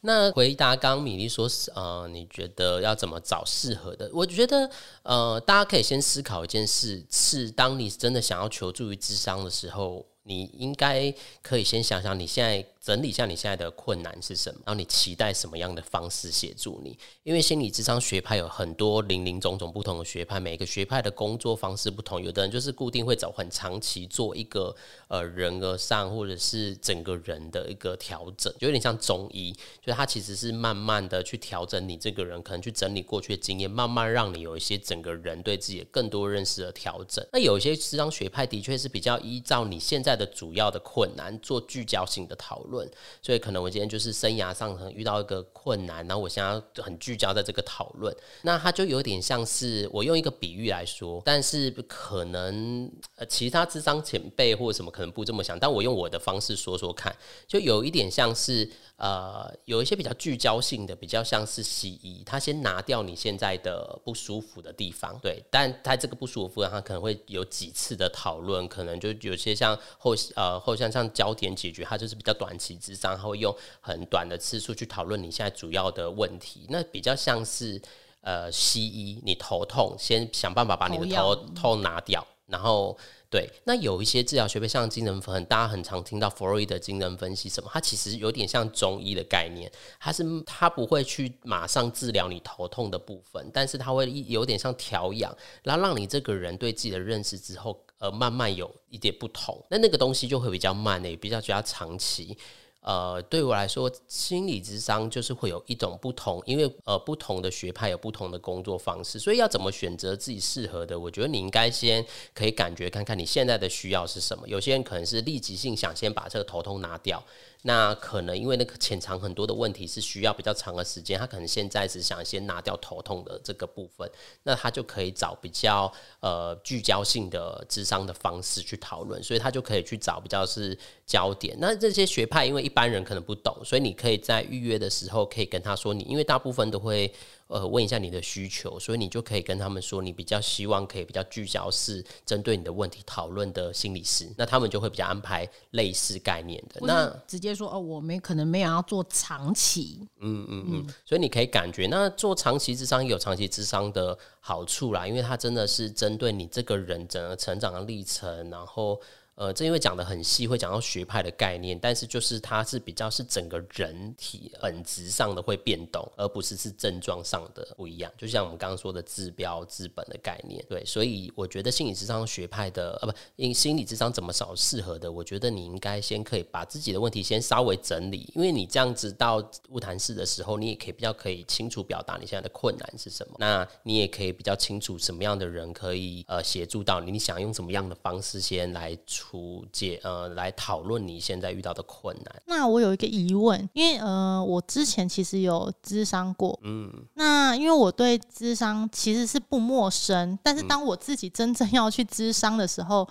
[0.00, 4.10] 那回答刚刚米粒说，呃，你觉得要怎么找适合的？
[4.12, 4.70] 我觉得，
[5.02, 12.64] 呃，大家可以先思考一件事：是当你真的想要求助于智商的时候，你应该可以先想想你现在。
[12.88, 16.98] 整理一下你现在的困难是什么，然后你期待什么样的方式协助你？
[17.22, 22.18] 因为心理智商学派有很多零零总总不同的学派，每一个学派的工作方式不同。
[22.22, 24.74] 有的人就是固定会找很长期做一个
[25.08, 37.22] 呃人格上或者是整个人的一个调整，就有点像中医，就他其实是慢慢的去调整你这个人，可能去整理过去的经验，慢慢让你有一些整个人对自己的更多认识的调整。
[37.34, 42.77] 那有一些智商学派的确是比较依照你现在的主要的困难做聚焦性的讨论。
[43.22, 52.90] 所以可能我今天就是生涯上可能遇到一个困难，然后我现在很聚焦在这个讨论，那它就有点像是我用一个比喻来说，但是可能
[53.28, 58.68] 其他智商前辈或者什么可能不这么想，但我用我的方式说说看，就有一点像是。
[58.98, 77.80] 呃，有一些比较聚焦性的，比较像是西医，他先拿掉你现在的不舒服的地方，对，但他这个不舒服，他可能会有几次的讨论，可能就有些像后呃后像像焦点解决，他就是比较短期之上，他会用很短的次数去讨论你现在主要的问题，那比较像是
[78.22, 82.98] 呃西医，你头痛，先想办法把你的头痛拿掉，然后。
[83.30, 89.70] 对，那有一些治疗学派，像精神分，大家很常听到弗洛伊德精神分析什么，它其实有点像中医的概念，
[90.00, 102.38] 它是它不会去马上治疗你头痛的部分，但是它会有点像调养，然后让你这个人对自己的认识之后，呃，慢慢有一点不同，那那个东西就会比较慢的，也比较比较长期。
[102.80, 110.98] 呃，对我来说，心理智商就是会有一种不同，因为呃，不同的学派有不同的工作方式，所以要怎么选择自己适合的？
[110.98, 114.48] 我觉得你应该先可以感觉看看你现在的需要是什么。
[114.48, 117.22] 有些人可能是立即性想先把这个头痛拿掉。
[117.62, 124.08] 那可能因为那个潜藏很多的问题是需要比较长的时间，他可能现在只想先拿掉头痛的这个部分，
[124.44, 131.56] 那他就可以找比较呃聚焦性的智商的方式去讨论，所以他就可以去找比较是焦点。
[131.58, 137.12] 那这些学派因为一般人可能不懂，所以你可以在预约的时候可以跟他说，你因为大部分都会。
[137.48, 146.80] 呃，问一下你的需求，所以你就可以跟他们说，你比较希望可以比较聚焦是针对你的问题讨论的心理师，那他们就会比较安排类似概念的。
[146.82, 150.06] 那直接说哦，我没可能没有要做长期。
[150.20, 159.00] 嗯嗯嗯，所以你可以感觉，那做长期智商有长期智商的好处啦，因为它真的是针对你这个人整个成长的历程，然后。
[159.38, 168.12] 呃，这因为讲的很细，会讲到学派的概念，但是就是它是比较是整个人体本质上的会变动，而不是是症状上的不一样。
[168.18, 175.10] 就像我们刚刚说的治标治本的概念，对，所以我觉得心理智商学派的，呃，不，因心理智商怎么找适合的？
[175.10, 179.36] 我觉得你应该先可以把自己的问题先稍微整理，因为你这样子到
[179.68, 189.27] 物谈室的时候，你也可以比较可以清楚表达你现在的困难是什么，那你也可以比较清楚什么样的人可以呃协助到你，你想用什么样的方式先来处。
[189.28, 192.42] 出解呃，来讨论你现在遇到的困难。
[192.46, 203.06] 那我有一个疑问，因为呃，我之前其实有咨商过，嗯，那因为我对咨商其实是不陌生，但是当我自己真正要去咨商的时候，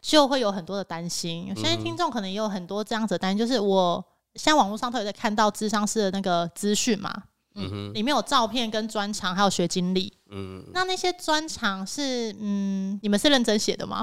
[0.00, 1.46] 就会有很多的担心。
[1.46, 7.22] 有些听众可能也有很多这样子的担心，就是我现在网络上都有在看到咨商师的那个资讯嘛。
[7.54, 10.10] 嗯哼里面有照片跟专长，还有学经历。
[10.34, 14.02] 嗯，那那些专长是嗯，你们是认真写的吗？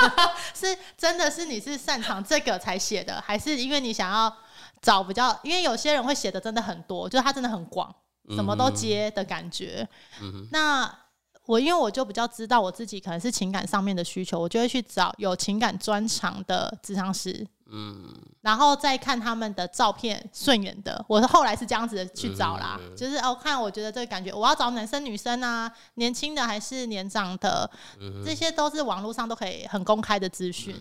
[0.54, 4.34] 是真的是你是擅长这个才写的，还是因为你想要
[4.80, 5.38] 找比较？
[5.42, 7.94] 因为有些人会写的真的很多，就是他真的很广，
[8.30, 9.86] 什么都接的感觉。
[10.22, 10.90] 嗯那
[11.44, 17.46] 我因为我就比较知道我自己可能是情感上面的需求，我就会去找有情感专长的智商师。
[17.68, 27.68] 嗯，然后再看他们的照片顺眼的，我是后来是这样子去找啦，就是哦看，我觉得这个感觉，我要找男生女生啊，年轻的还是年长的，
[28.24, 30.74] 这些都是网络上都可以很公开的资讯。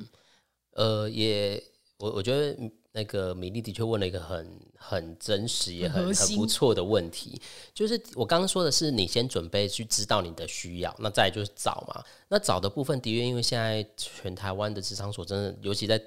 [0.74, 1.62] 呃，也
[1.97, 2.56] 我我觉得
[2.91, 7.42] 那个米粒的确问了一个很很真实也很很不错的问题，
[7.74, 16.01] 就是我刚刚说的是你先准备去知道你的需要，那再就是找嘛，那找的部分的确因为现在全台湾的职场所真的，尤其在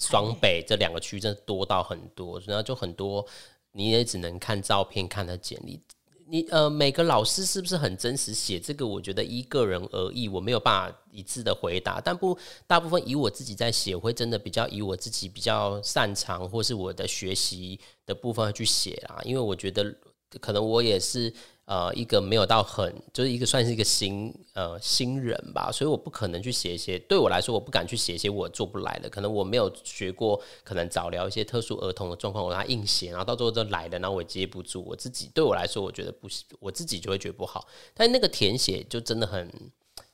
[0.00, 3.24] 双北这两个区真的多到很多，然后就很多
[3.72, 5.78] 你也只能看照片看的简历。
[6.26, 8.86] 你呃，每个老师是不是很真实写这个？
[8.86, 12.00] 我觉得依个人而异，我没有办法一致的回答。
[12.00, 19.20] 但不大部分以我自己在写，会真的比较以我自己比较擅长或是我的学习的部分去写啊。
[19.24, 19.94] 因为我觉得
[20.40, 21.32] 可能我也是。
[21.70, 39.48] 呃一个没有到很就是一个算是一个新呃新人吧，所以我不可能去写一些对我来说我不敢去写一些我做不来的，可能我没有学过，可能早聊一些特殊儿童的状况，我让他硬写，然后到最后都来了，然后我接不住，我自己对我来说我觉得不行我自己就会觉得不好，但那个填写就真的很。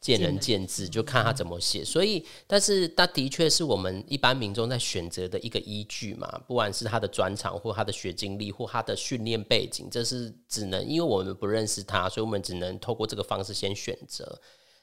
[0.07, 1.85] 见仁见智，就看他怎么写。
[1.85, 6.41] 所以，但是他的确是我们一般民众在选择的一个依据嘛。
[6.47, 14.41] 不管是他的专长，或他的学经历，或他的训练背景，这是只能因为我们不认识他，所以我们只能透过这个方式先选择。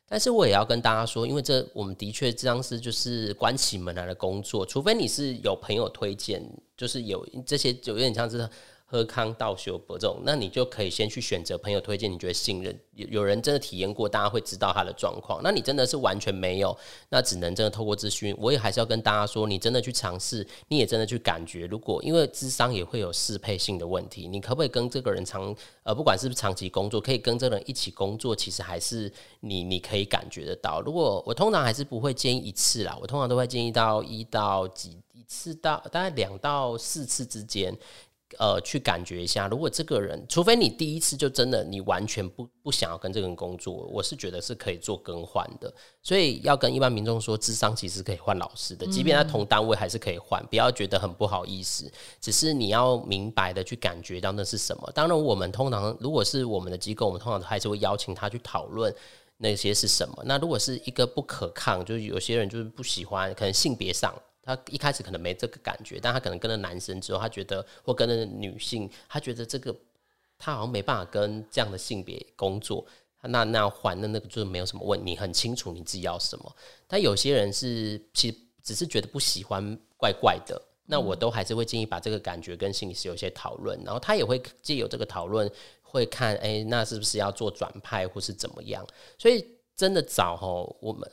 [0.09, 6.43] 但是我也要跟大家说，因为这我们的确这样是就是关起门来的工作，除非你是有朋友推荐，
[6.75, 8.49] 就是有这些有点像是。
[8.93, 15.41] 喝康道修博这种，那你就可以先去选择朋友推荐，你觉得信任有有人真的体验过，大家会知道他的状况。
[15.43, 16.77] 那你真的是完全没有，
[17.09, 18.35] 那只能真的透过咨询。
[18.37, 21.65] 我也还是要跟大家说，你真的去尝试，你也真的去感觉。
[21.65, 30.79] 如果因为智商也会有适配性的问题，你可不可以跟这个人长呃，不管是不是长期工作，可以跟这个人一起工作，其实还是你你可以感觉得到。
[30.81, 37.75] 如果我通常还是不会建议一次啦，我通常都会建议到一到几一次到大概两到四次之间。
[38.37, 45.73] 呃，去感觉一下，如果这个人，除非你第一次就真的你完全不不想要跟这个人工作，我是觉得是可以做更换的。
[46.01, 51.91] 所以要跟一般民众说，智商其实可以换老师的，即便他同单位还是可以换，不要觉得很不好意思。
[52.19, 54.91] 只是你要明白的去感觉到那是什么。
[54.93, 58.93] 当然，我们通常如果是我们的机构，我们通常还是会邀请他去讨论
[59.37, 60.23] 那些是什么。
[60.25, 64.13] 那如果是一个不可抗，就是有些人就是不喜欢，可能性别上。
[64.45, 69.73] 他一开始可能没这个感觉，但他可能跟了男生之后，他觉得或跟了女性，他觉得这个
[70.37, 72.85] 他好像没办法跟这样的性别工作，
[73.21, 76.55] 那那还的那个就是没有什么问题，很清楚你自己要什么。
[76.87, 85.49] 但有些人是其实只是觉得不喜欢怪怪的，那我都还是会建议把这个感觉跟心理师有些讨论，然后他也会借由这个讨论
[85.81, 88.85] 会看，哎，那是不是要做转派或是怎么样？
[89.17, 91.09] 所以真的早吼我们。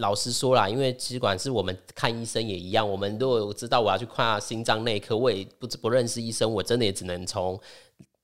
[0.00, 7.58] 老实说啦，因为尽管是我们看医生也一样，我们如果知道我要去看心脏内科，我也不不认识医生，我真的也只能从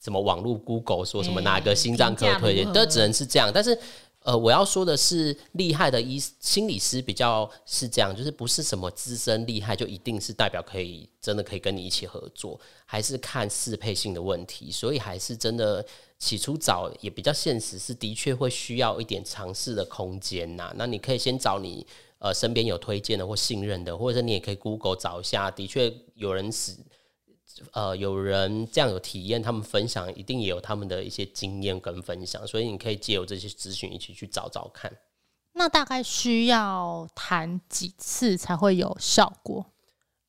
[0.03, 3.51] 什么网络 Google 说什么哪个心脏科推荐，都只能是这样。
[3.55, 3.79] 但是。
[4.27, 14.69] 呃，我要说的是，厉害的医心理师比较是这样，就是不是什么资深厉害就一定是代表可以真的可以跟你一起合作，还是看适配性的问题。
[14.73, 15.87] 所以还是真的
[16.19, 20.73] 起初找也比较现实，是的确会需要一点尝试的空间呐。
[20.77, 21.87] 那你可以先找你
[22.19, 26.77] 呃身边有推荐的或信任的，或者你也可以 Google 找一下，的确有人使。
[27.73, 34.93] 呃，有人这样有体验，他们分享一定也有他们的一些经验跟分享，所以你可以借由这些咨询一起去找找看。
[35.55, 39.65] 那大概需要谈几次才会有效果？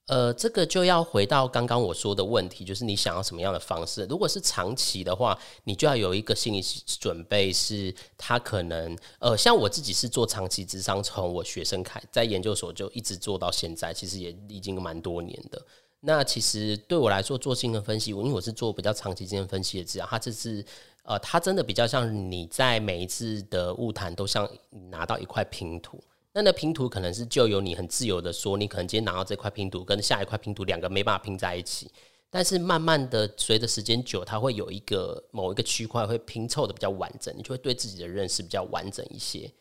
[0.07, 4.05] 呃，这个就要回到刚刚我说的问题，就是你想要什么样的方式？
[4.09, 6.63] 如果是长期的话，你就要有一个心理
[6.99, 15.61] 准备，是他可能呃，像我自己是做长期智商，从我学生开在研究所就一直做到现在，其实也已经蛮多年的。
[15.99, 20.63] 那其实对我来说做精神分析，因为我是做比较长期精神分析的治疗，它这是
[21.03, 24.49] 呃，它真的比较像你在每一次的物谈都像
[24.89, 26.01] 拿到一块拼图，
[26.37, 31.89] 那那拼图可能是就由你很自由的说，你可能今天拿到这块拼图跟下一块拼图两个没办法拼在一起，
[32.29, 39.51] 但是慢慢的随着时间久，它会有一个某一个区块会拼凑的比较完整，你就会对自己的认识比较完整一些。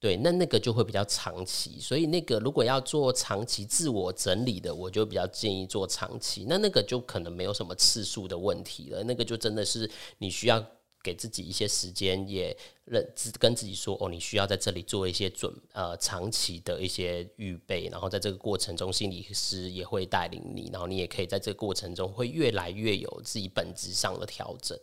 [0.00, 6.46] 对，那那个就会比较长期，所以那个如果要做长期自我整理的，我就比较建议做长期。
[6.48, 10.64] 那那个就可能没有什么次数的问题了，那个就真的是你需要
[11.02, 13.06] 给自己一些时间，也认
[13.38, 24.78] 跟自己说哦，你需要在这里做一些准呃长期的一些预备，然后在这个过程中，心理师也会带领你，然后你也可以在这个过程中会越来越有自己本质上的调整。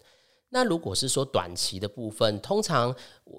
[0.52, 2.94] 那如果是说短期的部分，通常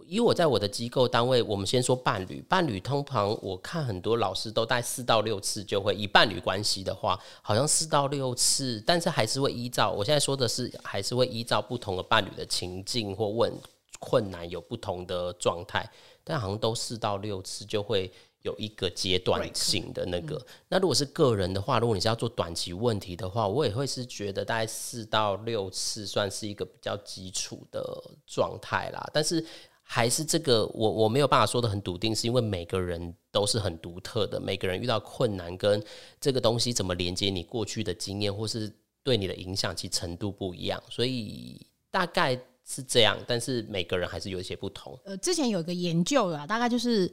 [0.06, 13.52] 以我在我的机构单位，我们先说伴侣，伴侣通常我看很多老师都带四到六次就会以伴侣关系的话，好像四到六次，但是还是会依照我现在说的是，还是会依照不同的伴侣的情境或问
[13.98, 15.90] 困难有不同的状态，
[16.22, 18.10] 但好像都四到六次就会。
[18.42, 29.10] 有一个阶段性的那个，那如果是个人的话，如果你是要做短期问题的话，我也会是觉得大概四到六次算是一个比较基础的状态啦。
[29.12, 29.44] 但是
[29.82, 35.82] 还是这个，我我没有办法说的很笃定，是因为每个人都是很独特的，每个人遇到困难跟
[36.18, 43.18] 这个东西怎么连接你过去的经验，或是对你的影响其程度不一样，所以大概是这样。
[43.26, 44.98] 但是每个人还是有一些不同。
[45.04, 47.12] 呃，之前有一个研究啊，大概就是。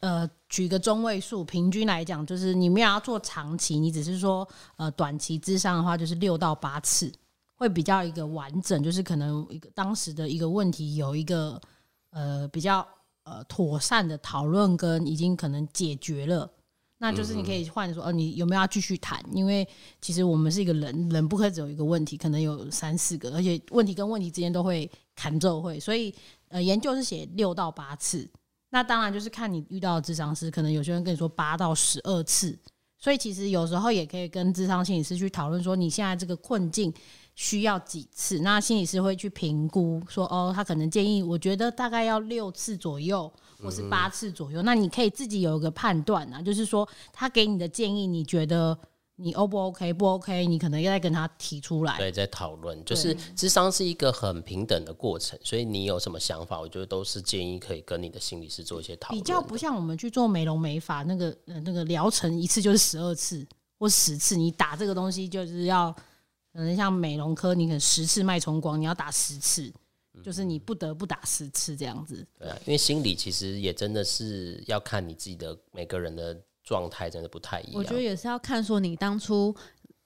[0.00, 7.12] 呃，举个中位数，平均来讲，就是你没有要做长期，你只是说呃短期之上的话，就是六到八次
[7.54, 11.60] 会比较一个完整，就是可能一个当时的一个问题有一个
[12.10, 12.86] 呃比较
[13.24, 16.50] 呃妥善的讨论跟已经可能解决了。
[17.02, 19.22] 那就是你可以换说，哦，你有没有要继续谈？
[19.32, 19.66] 因为
[20.00, 26.14] 其实我们是一个人，人不可以只有一个问题，可能有三四个，而且问题跟问题之间都会砍奏会，所以
[26.48, 28.26] 呃，研究是写六到八次。
[28.70, 32.58] 那当然就是看你遇到的智商师，可能有些人跟你说八到十二次，
[32.98, 36.92] 所以其实有时候也可以跟智商心理师去讨论说，你现在这个困境
[37.34, 38.38] 需要几次？
[38.40, 43.32] 那心理师会去评估说，哦，他可能建议，我觉得大概要六次左右。
[43.62, 48.74] 或是八次左右，那你可以自己有一个判断啊，就是说他给你的建议，你觉得
[49.20, 49.92] 你 O 不 OK？
[49.92, 51.96] 不 OK，你可能要再跟他提出来。
[51.98, 59.20] 对，在讨论，就是智商是一个很平等的过程，所以你有什么想法，我觉得都是建议可以跟你的心理师做一些讨论。
[59.20, 63.46] 比较不像我们去做美容美发那个呃那个疗程，一次就是十二次
[63.78, 65.92] 或十次，你打这个东西就是要
[66.52, 69.72] 可能像美容科，你可能十次脉冲光，你要打十次。
[70.22, 77.74] 就是你不得不打十次这样子，对啊，因为心理其实也真的是要看你自己的每个人的状态，真的不太一样。
[77.74, 79.54] 我觉得也是要看说你当初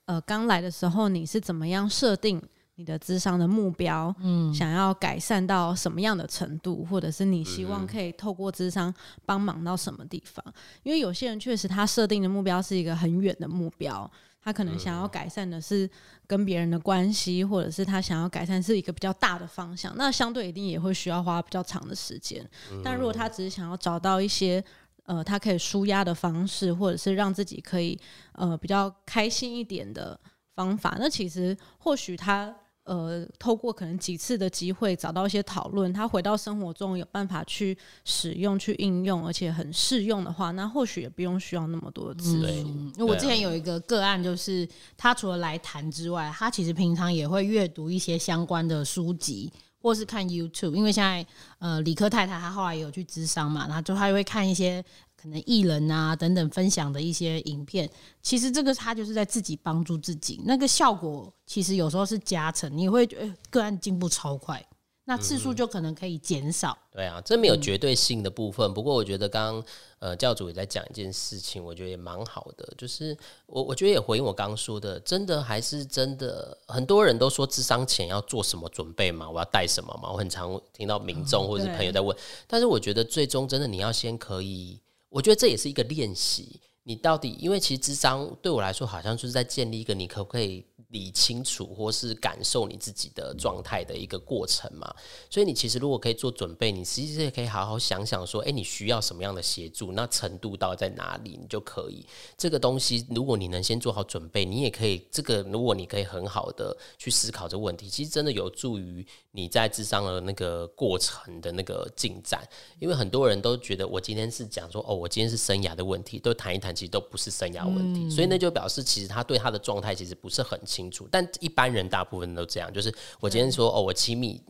[0.07, 2.43] 呃刚来的时候你是怎么样设定
[2.77, 8.93] 你的智商的目标，嗯，想要改善到什么样的程度，或者是你希望可以透过智商
[9.25, 10.45] 帮忙到什么地方？
[10.83, 14.11] 因为有些人确实他设定的目标是一个很远的目标。
[14.43, 15.89] 他可能想要改善的是
[16.27, 22.47] 跟别人的关系，或者是他想要改善是一个比较大的方向，那相对一定也会需要花比较长的时间。
[22.85, 24.63] 但如果他只是想要找到一些
[25.05, 27.99] 呃，他可以舒压的方式，或者是让自己可以
[28.33, 30.19] 呃比较开心一点的
[30.55, 32.55] 方法，那其实或许他。
[32.87, 42.47] 呃，透过可能几次的机会找到一些讨论，他回到生活中有办法去使用、去应用，而且很适用的话，那或许也不用需要那么多次。
[42.53, 44.69] 因为我之前有一个个案，就是
[44.99, 49.51] 他除了来谈之外，他其实平常也会阅读一些相关的书籍，
[49.85, 50.75] 或是看 YouTube。
[50.75, 51.25] 因为现在
[51.61, 54.85] 呃，理科太太她后来有去智商嘛，然后就她会看一些。
[55.17, 57.89] 可能艺人啊等等分享的一些影片，
[58.21, 64.63] 其实这个她就是在自己帮助自己，那个效果其实有时候是加成，你会觉得个案进步超快，
[65.07, 66.77] 那次数就可能可以减少。
[66.91, 68.73] 对啊，这没有绝对性的部分。
[68.73, 69.65] 不过我觉得刚刚
[69.99, 84.81] 呃教主也在讲一件事情，我觉得也蛮好的，就是我我觉得也回应我刚刚说的，真的还是真的，很多人都说智商前要做什么准备嘛，我要带什么嘛，我很常听到民众或者是朋友在问，但是我觉得最终真的你要先可以。
[85.11, 86.61] 我觉得这也是一个练习。
[86.87, 90.67] 你到底，因为其实智商对我来说，好像就是在建立一个你可不可以。
[90.89, 94.95] 理清楚，或是感受你自己的状态的一个过程嘛。
[95.29, 99.93] 所以你其实如果可以做准备，你其实也可以好好想想说，哎，你需要什么样的协助？
[99.93, 101.39] 那程度到底在哪里？
[101.41, 112.47] 你就可以这个东西，如果你能先做好准备，你也可以这个，如果你可以很好的去思考这个问题，其实真的有助于你在智商的那个过程的那个进展。
[112.79, 118.09] 因为很多人都觉得我今天是讲说，哦，我今天是生涯的问题，都谈一谈，其实都不是生涯问题。
[118.09, 120.84] 所以那就表示，其实他对他的状态其实不是很清。
[120.85, 122.73] 清楚，但一般人大部分都这样。
[122.73, 124.41] 就是我今天说哦，我亲密，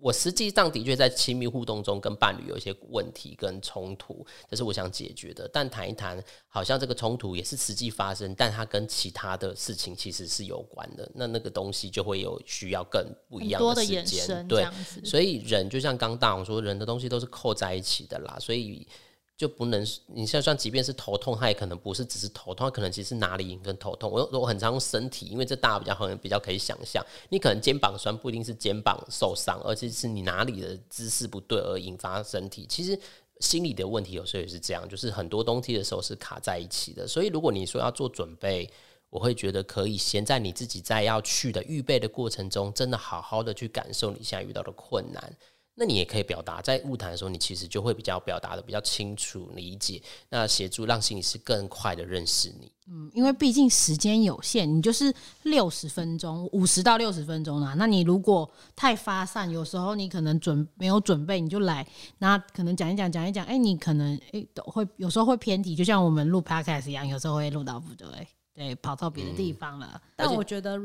[0.00, 5.48] 我实际上的确在亲密互动中跟伴侣有一些问题跟冲突，这是我想解决的。
[5.52, 11.10] 但谈一谈，好像这个冲突也是实际发生，但它跟其他的事情其实是有关的。
[11.14, 14.46] 那那个东西就会有需要更不一样的时间。
[14.46, 14.66] 对，
[15.04, 18.36] 所以人就像刚大王说，人的东西都是扣在一起的啦。
[18.40, 18.86] 所以。
[19.36, 24.10] 就不能，你像算，即便是头痛，它也可能不是只是头痛，它可能其实哪里跟头痛。
[24.10, 27.04] 我我很常用身体，因为这大家比较很比较可以想象。
[27.30, 32.64] 你可能肩膀酸，不一定是肩膀受伤，而且是你哪里的姿势不对而引发身体。
[32.68, 32.96] 其实
[33.40, 37.04] 心理的问题有时候也是这样，就是很多东西的时候是卡在一起的。
[37.04, 38.70] 所以如果你说要做准备，
[39.10, 45.36] 我会觉得可以先在你自己在要去的预备的过程中，真的好好的去感受你现在遇到的困难。
[45.76, 52.70] 那你也可以表达，在物谈的时候，你其实就会比较表达的比较清楚、理解，那协助让心理师更快的认识你。
[52.86, 55.12] 嗯，因为毕竟时间有限，你就是
[55.42, 57.74] 六十分钟，五十到六十分钟啦。
[57.76, 61.84] 那你如果太发散，有时候你可能准没有准备，你就来，
[62.18, 68.06] 那可能讲一讲，讲一讲，哎，你可能哎会有时候会偏题，就像我们录 podcast 一样，有时候会录到不对，
[68.54, 70.00] 对，跑到别的地方了。
[70.14, 70.78] 但我觉得。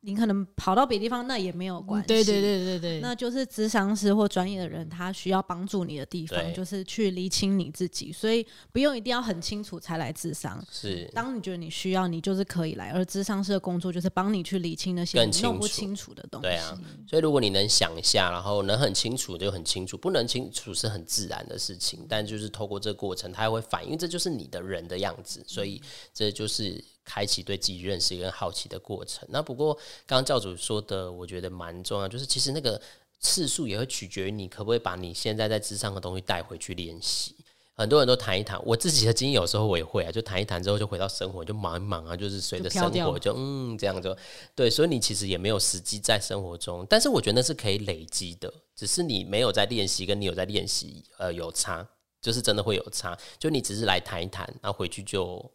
[0.00, 2.06] 你可能跑到别的地方，那也没有关系。
[2.06, 8.12] 对对对对对，那就是咨商师或专业的人，他需要帮助你的地方，就是去理清你自己。
[8.12, 10.64] 所以不用一定要很清楚才来咨商。
[10.70, 12.90] 是，当你觉得你需要，你就是可以来。
[12.90, 16.46] 而咨商师的工作就是帮你去理清那些弄不清楚的东西。
[16.46, 22.06] 对啊，所以如果你能想一下，然后能很清楚就很清楚，不能清楚是很自然的事情。
[22.08, 25.42] 但就是透过这个过程，它会反映，这就是你的人的样子。
[25.44, 25.82] 所以
[26.14, 26.82] 这就是。
[27.08, 29.26] 开启对自己认识跟好奇的过程。
[29.30, 29.72] 那不过
[30.06, 32.78] 刚刚教主说的，我觉得蛮重要，就是其实那个
[33.18, 37.34] 次数也会取决于你可不可以把你现在在智商的东西带回去练习。
[37.72, 44.16] 很多人都谈一谈，我自己的经验有时候我也会啊，就谈一谈之后就回到生活，就忙一忙啊，就是随着生活就嗯这样就
[44.56, 51.88] 对，所以你其实也没有实际在生活中，但是我觉得那是可以累积的，只是你没有在练习，跟你有在练习，呃，有差，
[52.20, 55.48] 就是真的会有差，就你只是来谈一谈，然后回去就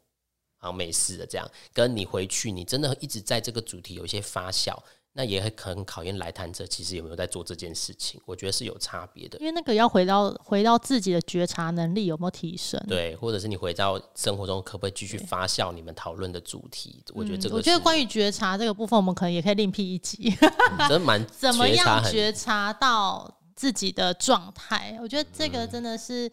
[0.63, 4.73] 好没事的这样，跟你回去你真的一直在这个主题有一些发酵。
[5.15, 8.19] 那也很很考验来谈者，其实有没有在做这件事情？
[8.25, 12.83] 我觉得是有差别的，因为那个要回到回到自己的觉察能力有没有提升？
[12.87, 16.99] 对，或者是你回到生活中，可不可以继续发酵你们讨论的主题？
[17.13, 20.35] 我觉得这个，我觉得关于觉察这个部分，我们可能也可以另辟一集，
[20.89, 24.97] 真蛮 怎么样觉察到自己的状态？
[24.99, 26.27] 我觉得这个真的是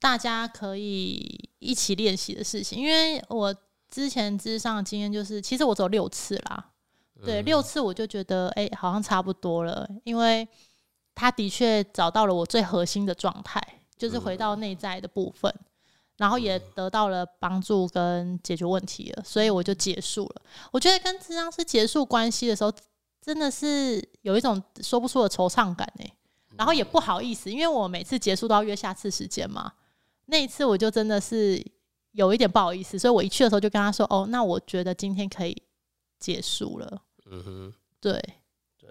[0.00, 2.76] 大家可以一起练习的事情。
[2.76, 3.54] 因为我
[3.96, 6.66] 之前之上的经验就是，其实我走六次啦。
[7.24, 10.46] 对，六次我就觉得，哎，好像差不多了，因为
[11.14, 13.58] 他的确找到了我最核心的状态，
[13.96, 15.50] 就是回到内在的部分，
[16.18, 20.42] 然后也得到了帮助跟解决问题了，所以我就结束了。
[20.70, 22.70] 我觉得跟智商师结束关系的时候，
[23.22, 26.12] 真的是有一种说不出的惆怅感哎，
[26.58, 26.84] 然后也。
[26.84, 29.72] 不好意思，因为我每次结束都要约下次时间嘛，
[30.26, 31.64] 那一次我就真的是
[32.16, 35.54] 有一点不好意思，所以我一去的时候就跟他说，哦，那我觉得今天可以
[36.18, 37.02] 结束了。
[37.30, 38.18] 嗯哼，对，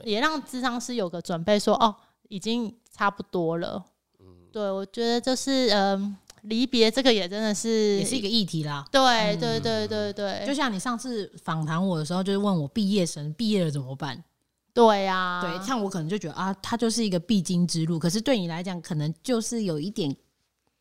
[0.04, 1.96] 也让智商师有个准备，说哦，
[2.30, 3.84] 已经差不多了。
[4.20, 8.86] 嗯，对，我觉得就是嗯，离别这个也真的是也是一个议题啦。
[8.92, 10.46] 对，对，对，对，对。
[10.46, 14.24] 就像你上次访谈我的时候，就是问我毕业生毕业了怎么办？
[14.72, 17.98] 对呀，对，像我可能就觉得啊，它就是一个必经之路。
[17.98, 20.16] 可是对你来讲，可能就是有一点。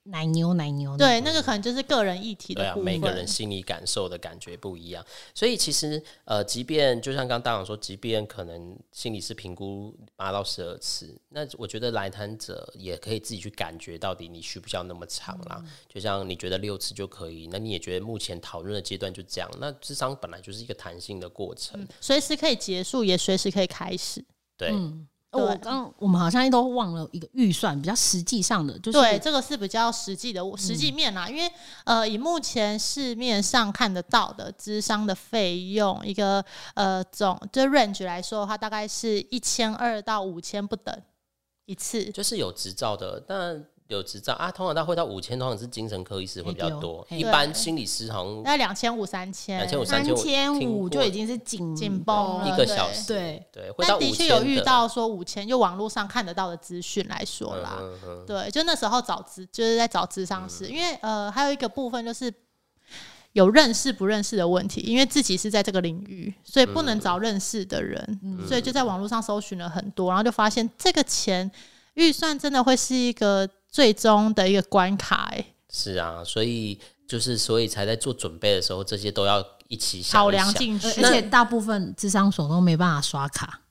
[0.04, 2.76] 奶牛，奶牛，对，那个可能就是个人议题的对啊。
[2.76, 15.64] 每个人心理感受的感觉不一样，所以其实呃，即便就像刚大王说，即便可能心理师评估八到十二次，那我觉得来谈者也可以自己去感觉到底你需不需要那么长啦。
[15.88, 19.50] 就像你觉得六次就可以，那你也觉得目前讨论的阶段就这样。
[19.58, 24.22] 那智商本来就是一个弹性的过程，随时可以结束，也随时可以开始。
[24.58, 24.70] 对。
[25.38, 31.28] 我刚我们好像都忘了一个预算，比较实际上的，就是对这个是比较实际的实际面啦。
[31.28, 31.50] 因为
[31.84, 36.44] 呃，以目前市面上看得到的智商的费用，一个
[36.74, 40.96] 呃总就 range 来说的话，大概是一千二到五千不等
[41.66, 43.64] 一次，就是有执照的，但。
[43.88, 53.70] 有执照啊，通常他会到五千，通常是精神科医师会比较多，一般心理师好像那两千五、三千、两千五、三千五就已经是紧紧绷一个小时，对对。
[53.78, 57.78] 但的确有遇到说五千，就网络上看得到的资讯来说啦，
[58.26, 62.32] 对，就那时候找资就是在找智商师，因为呃还有一个部分就是
[63.32, 68.18] 有认识不认识的问题，因为自己是在这个领域，所以不能找认识的人，
[68.48, 71.50] 所以就在网络上搜寻了很多，然后就发现这个钱
[71.92, 73.46] 预算真的会是一个。
[73.74, 83.62] 最终的一个关卡，哎，是啊，所以就是所以才在做准备的时候，这些都要一起考量进去，而且大部分智商所都没办法刷卡，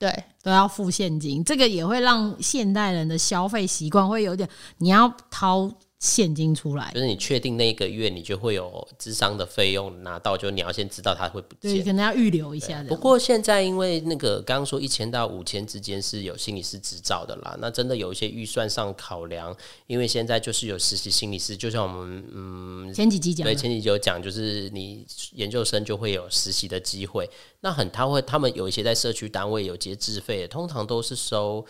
[0.00, 4.48] 对，都要付现金，这个也会让现代人的消费习惯会有点，
[4.78, 5.70] 你要掏。
[6.02, 12.82] 现金出来，就是你确定那一个月你就会有智商的费用拿到，就你要先知道它会不见，可能要预留一下。
[12.88, 31.64] 不过现在因为那个刚刚说一千到五千之间是有心理师执照的啦，那真的有一些预算上考量，因为现在就是有实习心理师，就像我们嗯前几集讲，对前几集有讲，就是你研究生就会有实习的机会，那很他会他们有一些在社区单位有节自费，通常都是收。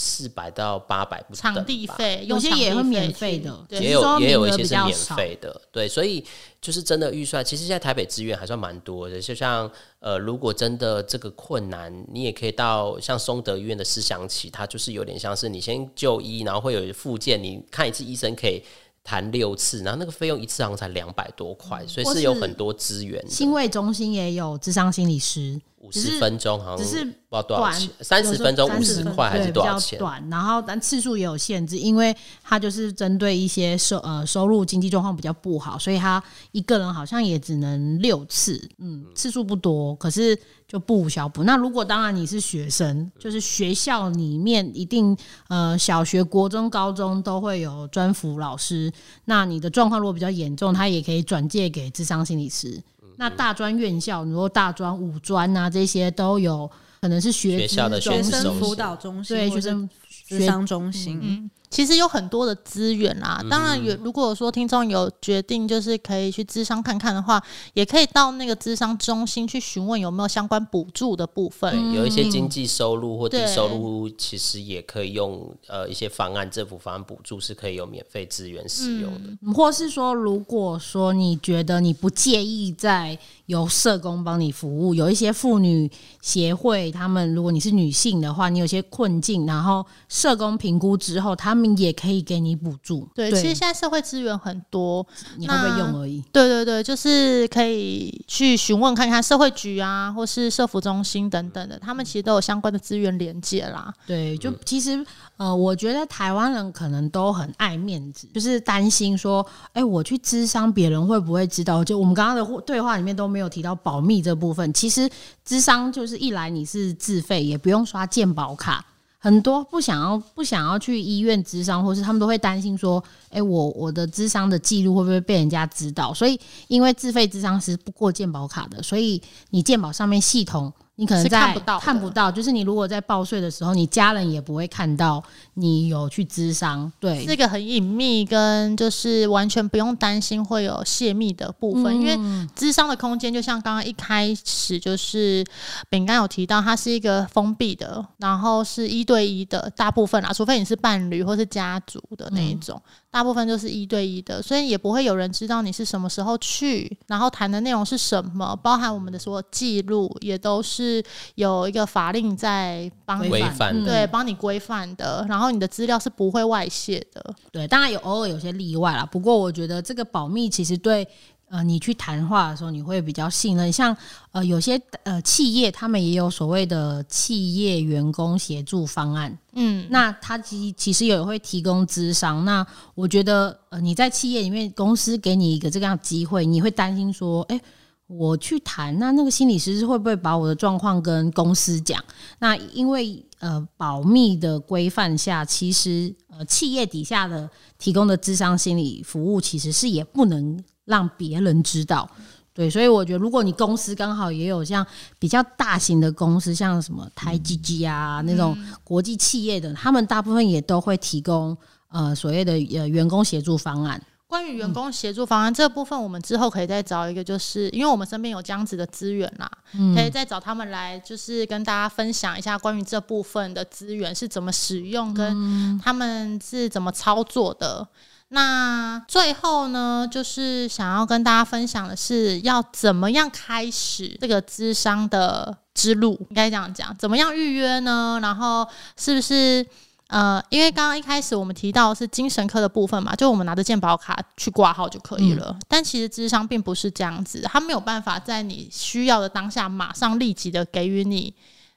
[0.00, 6.24] 四百到八百不场地费，有些也会免费的，也有也有一些是免费的，对，所以
[6.62, 18.62] 就是真的预算，其实现在台北资源还算蛮多的，就像呃，如果真的这个困难，你也可以到像松德医院的思想起，它就是有点像是你先就医，然后会有附件，你看一次医生可以。
[19.04, 23.24] 谈六次，然后那个费用一次好像才两百多块，所以是有很多资源。
[23.26, 29.98] 新卫中心也有智商心理师，五十分钟好像只是不知道多少钱，三十分钟五十块还是多少钱？
[29.98, 40.38] 短，然后但次数也有限制，因为他就是针对一些收呃收入经济状况比较不好，所以他一个人好像也只能六次，嗯，次数不多，可是。
[40.68, 41.44] 就不无小补。
[41.44, 45.16] 那如果当然你是学生，就是学校里面一定
[45.48, 48.92] 呃小学、国中、高中都会有专辅老师。
[49.24, 52.78] 那你的状况如果比较严重，他也可以转介给智商心理师。
[53.18, 61.50] 那大专院校，如果大专、五专啊这些都有可能是学校的学生辅导中心，对学生学商中心。
[61.70, 63.94] 其实有很多的资源啊，当然有。
[64.02, 67.42] 如果说听众有决定，就是可以去咨商看看的话，
[67.74, 71.92] 也可以到那个咨商中心去询问有没有相关补助的部分。
[71.92, 79.52] 有一些经济收入或低收入，其实也可以用呃一些方案，政府方案补助是可以有免费资源使用的。
[79.52, 93.08] 或是说，如果说你觉得你不介意在由社工帮你服务，有一些妇女协会，他们如果你是女性的话，你有些困境，然后社工评估之后，他们也可以给你补助。
[93.14, 96.22] 对，其实现在社会资源很多，你会不会用而已。
[96.32, 103.92] 对对对，就是可以去询问看看社会局啊，或是社服中心等等的，他们其实都有相关的资源连接啦。
[104.06, 105.04] 对，就其实
[105.36, 111.84] 呃，我觉得台湾人可能都很爱面子，就是担心说，哎，我去咨商，别人会不会知道？
[111.84, 114.72] 就我们刚刚的对话里面都没有提到保密这部分。
[114.72, 115.08] 其实
[115.46, 118.84] 咨商就是一来你是自费，也不用刷健保卡。
[119.18, 126.14] 很多不想要不想要去医院咨商，或是他们都会担心说，哎，我我的咨商的记录会不会被人家知道？
[126.14, 130.72] 所以，因为自费咨商是不过健保卡的，所以你健保上面系统。
[131.00, 135.22] 你可能看不到，看不到，就是你如果在报税的时候，你家人也不会看到
[135.54, 142.16] 你有去咨商，对，这个很隐秘，跟就是完全不用担心会有泄密的部分，因为
[142.56, 145.44] 咨商的空间就像刚刚一开始就是
[145.88, 152.82] 饼干有提到，它是一个封闭的，然后是一对一的，大部分啊，除非你是伴侣或是家族的那一种。
[153.10, 161.02] 大部分就是一对一的，所以也不会有人知道你是什么时候去，然后谈的内容是什么，包含我们的所有记录，也都是
[161.36, 165.24] 有一个法令在帮规范，对，帮你规范的。
[165.28, 169.06] 然后你的资料是不会外泄的，对，当然有偶尔有些例外啦。
[169.06, 171.08] 不过我觉得这个保密其实对。
[171.50, 173.72] 呃，你去谈话的时候，你会比较信任。
[173.72, 173.96] 像
[174.32, 179.36] 呃，有些呃企业，他们也有所谓的企业员工协助方案。
[179.54, 182.44] 嗯，那他其其实也会提供资商。
[182.44, 187.58] 那我觉得，呃，你在企业里面，公司给你一个这样机会，你会担心说，哎，
[188.06, 192.04] 我去谈，那那个心理师会不会把我的状况跟公司讲？
[192.40, 200.62] 那因为呃，保密的规范下，其实呃，企业底下的提供的智商心理服务，其实是也不能。
[200.88, 202.10] 让别人知道，
[202.52, 204.84] 对，所以我觉得，如果你公司刚好也有像
[205.18, 211.56] 比较大型的公司，像什么台积机啊那种国际企业的，他们大部分也都会提供
[211.90, 214.02] 呃所谓的呃员工协助方案。
[214.26, 219.50] 关于员工协助方案这部分，我们之后可以再找一个，就是因为我们身边有这样子的资源啦，
[219.94, 227.86] 可以再找他们来，就是跟大家分享一下关于这部分的资源是怎么使用，跟他们是怎么操作的。
[228.30, 236.14] 那最后呢，就是想要跟大家分享的是，要怎么样开始这个智商的之路？
[236.28, 238.18] 应该这样讲，怎么样预约呢？
[238.20, 239.66] 然后是不是
[240.08, 245.58] 呃，因为刚刚一开始我们提到是精神科的部分嘛，就我们拿着健保卡去挂号就可以了。
[245.66, 251.32] 但其实智商并不是这样子，他没有办法在你需要的当下马上立即的给予你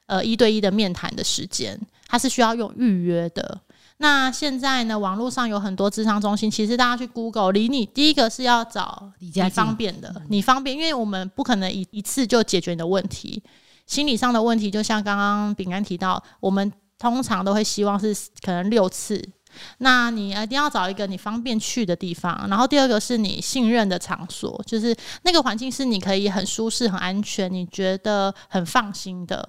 [0.07, 3.57] 呃一对一的面谈的时间，它是需要用预约的。
[4.01, 4.97] 那现在呢？
[4.97, 13.43] 网络上有很多智商中心，其实大家去 Google，离你第一个是要找你家方便的，你方便，因为我们不可能一一次就解决你的问题，
[13.85, 18.11] 心理上的问题，就像刚刚饼干提到，我们通常都会希望是
[18.41, 19.23] 可能六次。
[19.77, 29.47] 那你一定要找一个你方便去的地方，然后第二个是你信任的场所，就是那个环境是你可以很舒适、很安全，你觉得很放心的。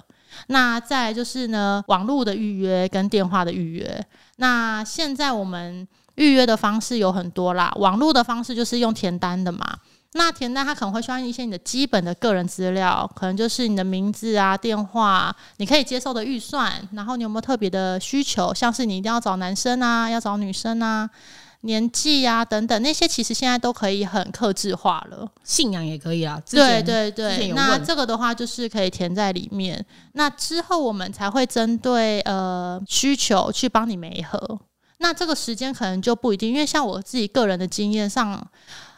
[0.48, 4.06] 那再就是呢，网络的预约跟电话的预约。
[4.36, 9.78] 那现在我们预约的方式有很多啦，网络的方式就是用填单的嘛。
[10.14, 21.08] 那填单它可能会需要一些你的基本的个人资料，可能就是你的名字啊、电话，你可以接受的预算，然后你有没有特别的需求，像是你一定要找男生啊，要找女生啊。
[21.64, 25.30] 年纪啊，等等那些，其实现在都可以很克制化了。
[25.44, 26.40] 信仰也可以啊。
[26.50, 29.84] 对对对，那这个的话就是可以填在里面。
[30.14, 34.58] 那之后我们才会针对呃需求去帮你媒合。
[34.98, 38.44] 那这个时间可能就不一定，因为像我自己个人的经验上，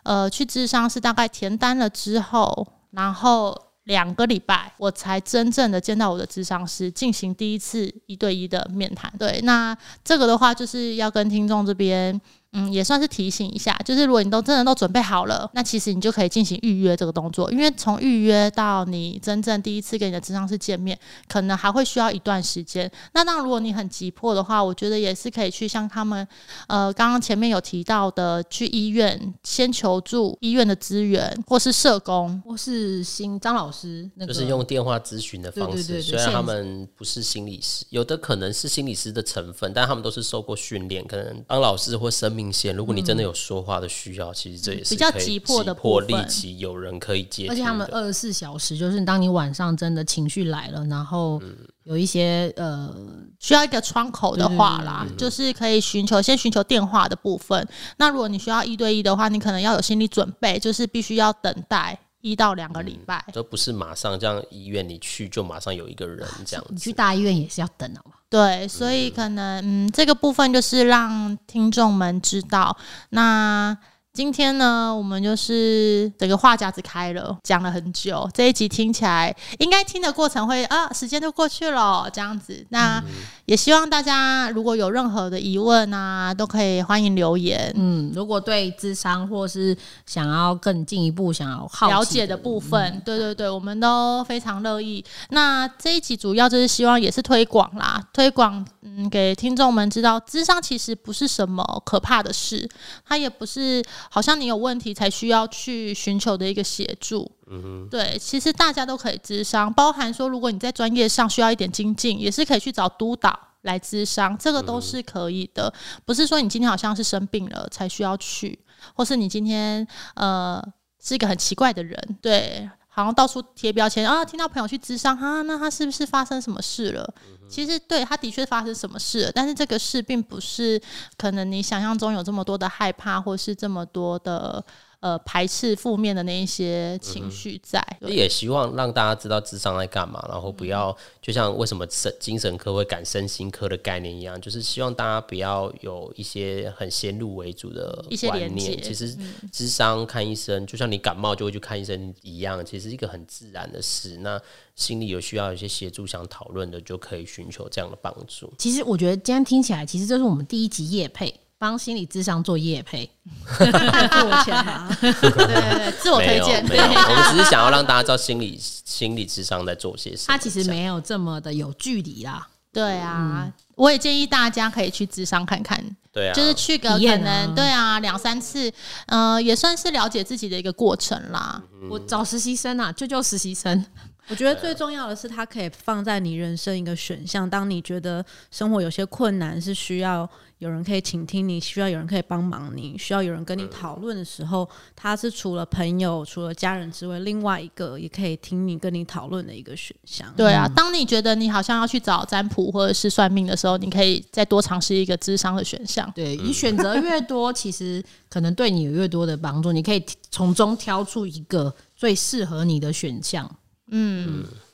[0.03, 9.13] 呃，去智商是大概填单了之后，然后两个礼拜我才真正的见到我的智商师，进行第一次一对一的面谈。
[9.19, 12.19] 对，那这个的话就是要跟听众这边。
[12.55, 22.91] 嗯，也算是提醒一下，就是如果你都真的都准备好了，那其实你就可以进行预约这个动作，因为从预约到你真正第一次跟你的智商师见面，可能还会需要一段时间。
[23.13, 26.27] 那当然，如果你很急迫的话，我觉得也是可以去像他们，
[26.69, 35.83] 呃，刚刚前面有提到的，去医院先求助医院的资源，或是社工，或是新张老师，那就是用电话咨询的方式。
[35.83, 42.75] 对对对对虽然他们不是心理师，有的可能是心理师的成分，但他们都是受过训练，可能当老师或生命线。
[42.75, 47.47] 如果你真的有说话的需要，其实这也是比较急迫的急迫部分立即有人可以接。
[47.49, 51.41] 而且他们二十四小时，就是当你晚上真的情绪来了，然后
[51.85, 52.95] 有一些呃，
[53.39, 57.67] 需要一个窗口的话啦，就是可以寻求先寻求电话的部分。
[57.99, 63.23] 那如果你需要一对一的话，你可能要有心理准备，就是必须要等待一到两个礼拜。
[63.35, 66.91] 都不是马上这样医院你去就马上有一个人这样子你去。
[66.91, 68.13] 大医院也是要等的嘛？
[68.31, 72.75] 对，所以可能嗯，这个部分就是让听众们知道。
[73.11, 73.77] 那
[74.15, 78.31] 今天呢，我们就是整个话匣子开了，讲了很久。
[78.33, 82.65] 这一集听起来应该听的过程会啊，时间就过去了这样子。
[82.69, 83.03] 那
[83.47, 87.75] 也希望大家如果有任何的疑问啊，都可以欢迎留言。
[87.77, 95.05] 嗯，如果对智商或是想要更进一步想要好了解的部分，对对对，我们都非常乐意。
[95.31, 102.69] 那这一集主要就是希望也是推广啦，推广嗯给听众们知道，智商其实不是什么可怕的事，
[103.05, 107.31] 它也不是好像你有问题才需要去寻求的一个协助。
[107.47, 113.39] 嗯对，其实大家都可以咨商，包含说如果你在专业上需要一点精进，也是可以去找督导。
[113.65, 115.73] 来咨商，这个都是可以的，
[116.05, 118.59] 不是说你今天好像是生病了才需要去，
[118.95, 120.63] 或是你今天呃
[121.03, 127.13] 是一个很奇怪的人，对，好像到处贴标签啊，听到朋友去咨商哈、那他是不是发生什么事了？
[127.49, 130.81] 其实对他的确发生什么事了，但是这个事并不是
[131.17, 134.65] 可能你想象中有这么多的害怕，或是这么多的
[135.05, 137.79] 呃排斥负面的那一些情绪在。
[138.01, 148.83] 对也希望让大家知道智商在干嘛，然后不要就像为什么神精神科会赶身心科的概念一样，就是希望大家不要有一些很先入为主的一些观念。
[148.83, 149.15] 其实
[149.53, 154.17] 智商看医生，就像你感冒就会去看医生一样，其实是一个很自然的事。
[154.23, 154.41] 那
[154.75, 158.51] 心里有需要有一些协助想讨论的，就可以寻求这样的帮助。
[158.57, 161.33] 其实我觉得今天听起来，其实这是我们第一集夜配，
[161.65, 163.11] 帮心理智商做业配。
[163.47, 170.25] 付我钱嘛， 对对对，自我推荐，没有，我们只是想要让大家知道心理心理智商在做些什么。
[170.27, 172.47] 它其实没有这么的有距离啦。
[172.71, 178.71] 对啊，我也建议大家可以去智商看看，对啊，就是去个可能对啊两三次，
[179.07, 181.63] 呃，也算是了解自己的一个过程啦。
[181.89, 183.87] 我找实习生啊，救救实习生。
[184.29, 187.49] 我觉得最重要的是，它可以放在你人生一个选项。
[187.49, 200.33] 当你觉得生活有些困难，是需要有人可以倾听你，需要有人可以帮忙你，需要有人跟你讨论的时候，它是除了朋友、除了家人之外，另外一个也可以听你、跟你讨论的一个选项。
[200.35, 206.11] 对啊，当你觉得你好像要去找占卜或者是算命的时候，你可以再多尝试一个智商的选项。
[206.15, 209.71] 对你选择越多，其实可能对你有越多的帮助。
[209.71, 213.51] 你可以从中挑出一个最适合你的选项。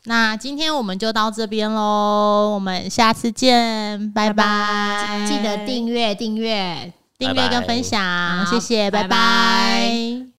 [0.05, 5.25] 那今天我们就到这边喽，我们下次见，拜拜！
[5.29, 6.93] 记得订阅订阅。
[7.19, 8.03] 订阅跟分享，
[8.47, 10.10] 好谢谢，拜拜